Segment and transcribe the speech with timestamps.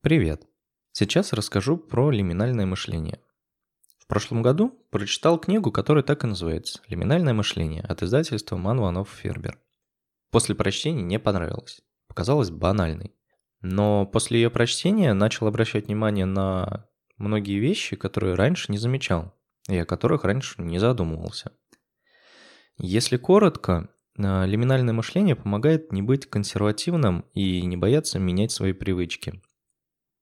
[0.00, 0.46] Привет!
[0.92, 3.18] Сейчас расскажу про лиминальное мышление.
[3.98, 9.60] В прошлом году прочитал книгу, которая так и называется «Лиминальное мышление» от издательства Манванов Фербер.
[10.30, 13.12] После прочтения не понравилось, показалось банальной.
[13.60, 16.86] Но после ее прочтения начал обращать внимание на
[17.16, 19.34] многие вещи, которые раньше не замечал
[19.68, 21.50] и о которых раньше не задумывался.
[22.76, 29.42] Если коротко, э, лиминальное мышление помогает не быть консервативным и не бояться менять свои привычки–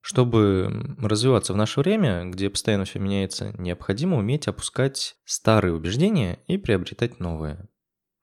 [0.07, 6.59] чтобы развиваться в наше время, где постоянно все меняется, необходимо уметь опускать старые убеждения и
[6.59, 7.69] приобретать новые.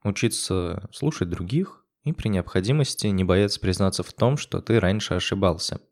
[0.02, 5.82] Учиться слушать других и при необходимости не бояться признаться в том, что ты раньше ошибался.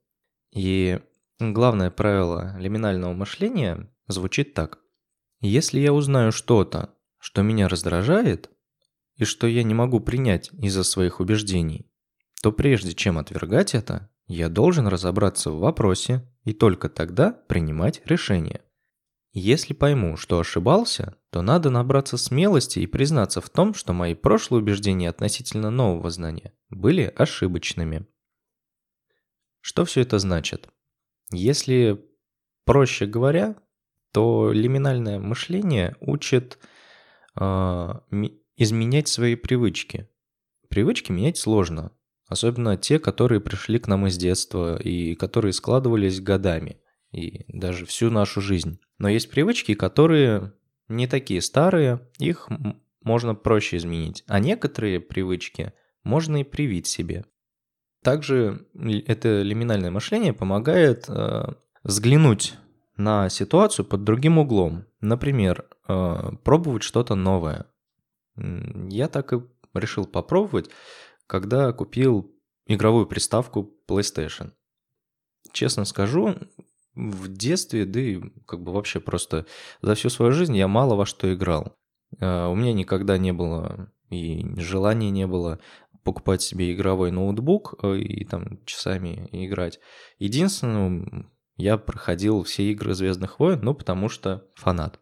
[0.51, 0.99] И
[1.39, 4.79] главное правило лиминального мышления звучит так.
[5.41, 8.49] Если я узнаю что-то, что меня раздражает,
[9.17, 11.87] и что я не могу принять из-за своих убеждений,
[12.43, 18.63] то прежде чем отвергать это, я должен разобраться в вопросе и только тогда принимать решение.
[19.35, 24.63] Если пойму, что ошибался, то надо набраться смелости и признаться в том, что мои прошлые
[24.63, 28.07] убеждения относительно нового знания были ошибочными.
[29.61, 30.69] Что все это значит?
[31.31, 32.05] Если
[32.65, 33.57] проще говоря,
[34.13, 36.59] то лиминальное мышление учит
[37.39, 37.93] э,
[38.57, 40.09] изменять свои привычки.
[40.69, 41.93] Привычки менять сложно,
[42.33, 46.81] Особенно те, которые пришли к нам из детства и которые складывались годами
[47.13, 48.81] и даже всю нашу жизнь.
[48.97, 50.55] Но есть привычки, которые
[50.89, 52.49] не такие старые, их
[53.03, 54.25] можно проще изменить.
[54.29, 57.27] А некоторые привычки можно и привить себе.
[58.03, 58.67] Также
[59.07, 61.45] это лиминальное мышление помогает э,
[61.85, 62.55] взглянуть
[62.97, 64.87] на ситуацию под другим углом.
[65.03, 67.67] Например, э, пробовать что-то новое.
[68.37, 69.43] Я так и
[69.75, 70.71] решил попробовать
[71.33, 72.31] когда купил
[72.67, 74.53] игровую приставку PlayStation.
[75.51, 76.37] Честно скажу,
[76.95, 79.47] в детстве, да и как бы вообще просто
[79.81, 81.75] за всю свою жизнь я мало во что играл.
[82.21, 85.59] А, у меня никогда не было и желания не было
[86.05, 89.81] покупать себе игровой ноутбук э, и там часами играть.
[90.19, 95.01] Единственное, я проходил все игры Звездных войн, ну потому что фанат.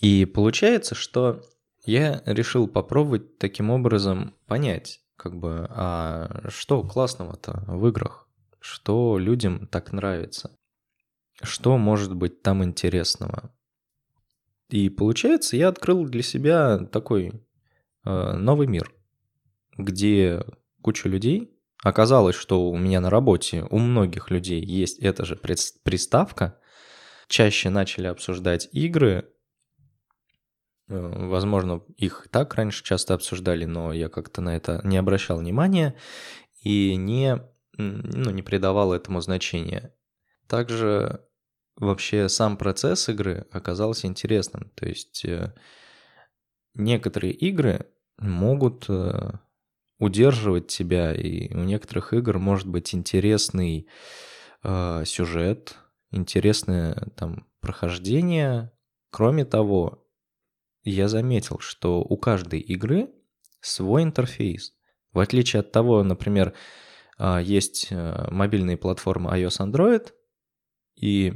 [0.00, 1.40] И получается, что
[1.84, 8.28] я решил попробовать таким образом понять, как бы, а что классного-то в играх?
[8.60, 10.56] Что людям так нравится?
[11.42, 13.54] Что может быть там интересного?
[14.70, 17.32] И получается, я открыл для себя такой
[18.04, 18.92] э, новый мир,
[19.76, 20.44] где
[20.82, 21.50] куча людей.
[21.82, 26.58] Оказалось, что у меня на работе у многих людей есть эта же приставка.
[27.28, 29.30] Чаще начали обсуждать игры,
[30.88, 35.94] возможно, их так раньше часто обсуждали, но я как-то на это не обращал внимания
[36.62, 37.42] и не,
[37.76, 39.94] ну, не придавал этому значения.
[40.46, 41.24] Также
[41.76, 44.70] вообще сам процесс игры оказался интересным.
[44.74, 45.54] То есть э,
[46.74, 47.86] некоторые игры
[48.18, 49.32] могут э,
[49.98, 53.88] удерживать тебя, и у некоторых игр может быть интересный
[54.62, 55.76] э, сюжет,
[56.10, 58.70] интересное там прохождение.
[59.10, 60.03] Кроме того,
[60.90, 63.08] я заметил, что у каждой игры
[63.60, 64.74] свой интерфейс.
[65.12, 66.54] В отличие от того, например,
[67.18, 70.12] а, есть э, мобильные платформы iOS Android,
[70.96, 71.34] и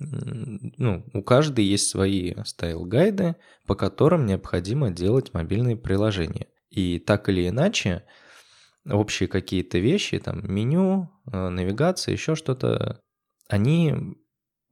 [0.00, 3.34] ну, у каждой есть свои style guide ы,
[3.66, 6.46] по которым необходимо делать мобильные приложения.
[6.70, 8.04] И так или иначе,
[8.88, 13.00] общие какие-то вещи, там меню, э, навигация, еще что-то,
[13.48, 13.94] они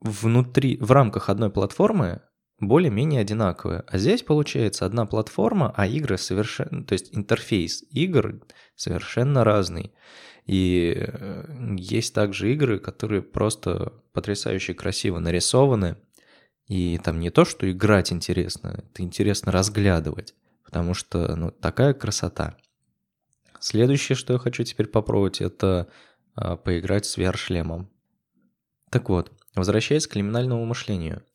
[0.01, 2.23] внутри, в рамках одной платформы
[2.61, 3.85] более-менее одинаковые.
[3.87, 8.41] А здесь получается одна платформа, а игры совершенно, то есть интерфейс игр
[8.75, 9.93] совершенно разный.
[10.47, 15.97] И э, есть также игры, которые просто потрясающе красиво нарисованы.
[16.69, 20.35] И там не то, что играть интересно, это интересно разглядывать,
[20.65, 22.57] потому что ну, такая красота.
[23.61, 25.89] Следующее, что я хочу теперь попробовать, это
[26.35, 27.89] а, поиграть с VR-шлемом.
[28.91, 31.23] Так вот, возвращаясь к криминальному мышлению–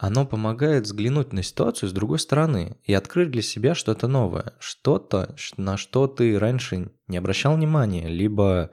[0.00, 5.36] оно помогает взглянуть на ситуацию с другой стороны и открыть для себя что-то новое, что-то,
[5.58, 8.70] на что ты раньше не обращал внимания, либо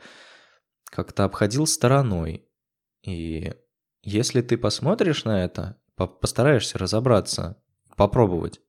[0.85, 2.47] как-то обходил стороной.
[3.03, 3.53] И
[4.03, 7.61] если ты посмотришь на это, постараешься разобраться,
[7.97, 8.61] попробовать,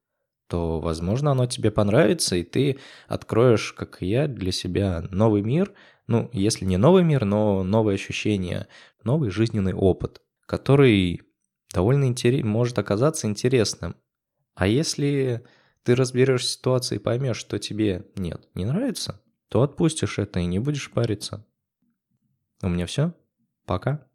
[0.48, 5.74] то, возможно, оно тебе понравится, и ты откроешь, как и я, для себя новый мир,
[6.08, 8.66] ну, если не новый мир, но новые ощущения,
[9.04, 11.27] новый жизненный опыт, который
[11.72, 13.96] довольно интерес, может оказаться интересным.
[14.54, 15.44] А если
[15.82, 20.58] ты разберешь ситуацию и поймешь, что тебе нет, не нравится, то отпустишь это и не
[20.58, 21.46] будешь париться.
[22.62, 23.14] У меня все.
[23.64, 24.07] Пока.